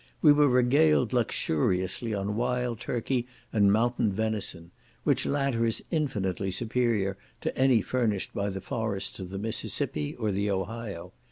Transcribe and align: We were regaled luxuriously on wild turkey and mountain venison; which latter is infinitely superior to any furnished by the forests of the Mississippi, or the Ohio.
We 0.19 0.33
were 0.33 0.47
regaled 0.47 1.13
luxuriously 1.13 2.11
on 2.11 2.35
wild 2.35 2.79
turkey 2.79 3.27
and 3.53 3.71
mountain 3.71 4.11
venison; 4.11 4.71
which 5.03 5.27
latter 5.27 5.63
is 5.63 5.83
infinitely 5.91 6.49
superior 6.49 7.17
to 7.41 7.55
any 7.55 7.83
furnished 7.83 8.33
by 8.33 8.49
the 8.49 8.61
forests 8.61 9.19
of 9.19 9.29
the 9.29 9.37
Mississippi, 9.37 10.15
or 10.15 10.31
the 10.31 10.49
Ohio. 10.49 11.13